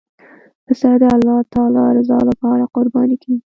[0.65, 3.43] پسه د الله تعالی رضا لپاره قرباني کېږي.